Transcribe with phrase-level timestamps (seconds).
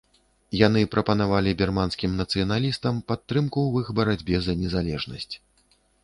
[0.59, 5.29] Яны прапанавалі бірманскім нацыяналістам падтрымку ў іх барацьбе за незалежнасць.